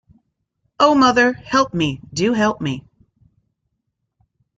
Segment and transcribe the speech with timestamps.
[0.79, 2.83] O mother, help me, do help me!